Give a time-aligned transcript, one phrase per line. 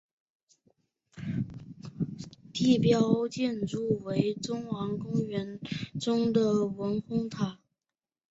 [2.51, 5.59] 地标建筑为东皋公园
[5.99, 7.59] 中的文峰塔。